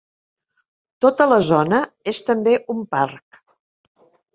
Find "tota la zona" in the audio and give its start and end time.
1.05-1.83